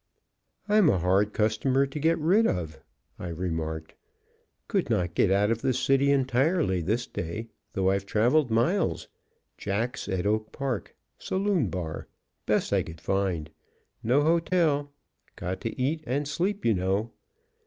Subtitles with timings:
[0.67, 2.79] "I'm a hard customer to get rid of,"
[3.19, 3.93] I remarked;
[4.67, 9.09] "could not get out of the city entirely this day, though I've traveled miles
[9.59, 12.07] jacks at Oak Park saloon barn,
[12.47, 13.51] best I could find
[14.01, 14.91] no hotel
[15.35, 17.11] got to eat and sleep, you know."